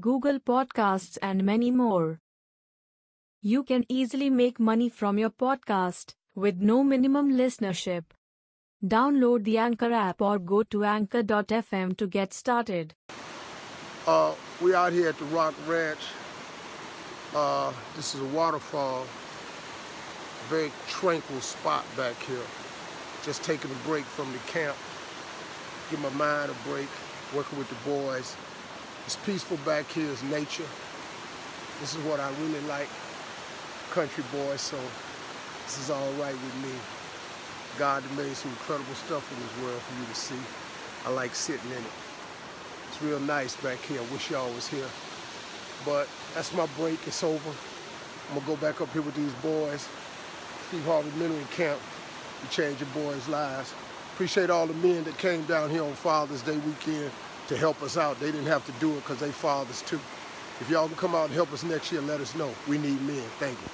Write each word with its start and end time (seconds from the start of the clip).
Google 0.00 0.38
Podcasts, 0.38 1.18
and 1.20 1.44
many 1.44 1.70
more. 1.70 2.20
You 3.40 3.62
can 3.64 3.84
easily 3.88 4.30
make 4.30 4.58
money 4.58 4.88
from 4.88 5.18
your 5.18 5.30
podcast 5.30 6.14
with 6.34 6.56
no 6.58 6.84
minimum 6.84 7.32
listenership. 7.32 8.04
Download 8.84 9.44
the 9.44 9.58
Anchor 9.58 9.92
app 9.92 10.22
or 10.22 10.38
go 10.38 10.62
to 10.62 10.84
anchor.fm 10.84 11.96
to 11.96 12.06
get 12.06 12.32
started. 12.32 12.94
Uh, 14.06 14.34
we 14.62 14.74
out 14.74 14.92
here 14.92 15.08
at 15.08 15.18
the 15.18 15.24
Rock 15.26 15.54
Ranch. 15.66 15.98
Uh, 17.34 17.72
this 17.96 18.14
is 18.14 18.20
a 18.20 18.26
waterfall. 18.26 19.06
Very 20.48 20.70
tranquil 20.88 21.40
spot 21.40 21.84
back 21.96 22.16
here. 22.22 22.46
Just 23.24 23.42
taking 23.42 23.70
a 23.70 23.88
break 23.88 24.04
from 24.04 24.32
the 24.32 24.38
camp. 24.50 24.76
Give 25.90 26.00
my 26.00 26.10
mind 26.10 26.50
a 26.50 26.68
break. 26.68 26.88
Working 27.34 27.58
with 27.58 27.68
the 27.68 27.90
boys. 27.90 28.36
It's 29.08 29.16
peaceful 29.16 29.56
back 29.64 29.88
here. 29.88 30.10
It's 30.10 30.22
nature. 30.24 30.68
This 31.80 31.94
is 31.94 32.04
what 32.04 32.20
I 32.20 32.28
really 32.42 32.60
like. 32.68 32.88
Country 33.90 34.22
boy, 34.30 34.56
so 34.56 34.76
this 35.64 35.80
is 35.80 35.88
all 35.88 36.12
right 36.20 36.34
with 36.34 36.56
me. 36.62 36.68
God 37.78 38.04
made 38.18 38.36
some 38.36 38.50
incredible 38.50 38.92
stuff 38.92 39.24
in 39.32 39.40
this 39.40 39.64
world 39.64 39.80
for 39.80 39.98
you 39.98 40.06
to 40.06 40.14
see. 40.14 40.36
I 41.06 41.10
like 41.14 41.34
sitting 41.34 41.70
in 41.70 41.78
it. 41.78 41.92
It's 42.88 43.00
real 43.00 43.18
nice 43.20 43.56
back 43.56 43.78
here. 43.78 43.98
I 43.98 44.12
wish 44.12 44.30
y'all 44.30 44.52
was 44.52 44.68
here. 44.68 44.90
But 45.86 46.06
that's 46.34 46.52
my 46.52 46.66
break. 46.76 46.98
It's 47.06 47.24
over. 47.24 47.52
I'm 48.28 48.34
gonna 48.34 48.46
go 48.46 48.56
back 48.56 48.82
up 48.82 48.92
here 48.92 49.00
with 49.00 49.14
these 49.14 49.32
boys. 49.40 49.88
Steve 50.68 50.84
Harvey 50.84 51.08
Mentoring 51.12 51.50
Camp. 51.52 51.80
You 52.42 52.48
change 52.50 52.78
your 52.78 52.90
boys' 52.90 53.26
lives. 53.26 53.72
Appreciate 54.12 54.50
all 54.50 54.66
the 54.66 54.74
men 54.86 55.04
that 55.04 55.16
came 55.16 55.44
down 55.44 55.70
here 55.70 55.82
on 55.82 55.94
Father's 55.94 56.42
Day 56.42 56.58
weekend 56.58 57.10
to 57.48 57.56
help 57.56 57.82
us 57.82 57.96
out. 57.96 58.18
They 58.20 58.30
didn't 58.30 58.46
have 58.46 58.64
to 58.66 58.72
do 58.80 58.92
it 58.92 58.96
because 58.96 59.20
they 59.20 59.30
fathers 59.30 59.82
too. 59.82 60.00
If 60.60 60.70
y'all 60.70 60.86
can 60.88 60.96
come 60.96 61.14
out 61.14 61.26
and 61.26 61.34
help 61.34 61.52
us 61.52 61.64
next 61.64 61.92
year, 61.92 62.00
let 62.02 62.20
us 62.20 62.34
know. 62.34 62.52
We 62.68 62.78
need 62.78 63.00
men. 63.02 63.24
Thank 63.38 63.60
you. 63.60 63.67